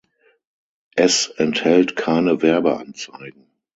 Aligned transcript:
Es 0.95 1.27
enthält 1.27 1.95
keine 1.95 2.41
Werbeanzeigen. 2.41 3.45